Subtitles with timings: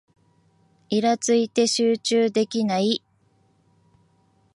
[0.89, 3.03] イラついて集中できない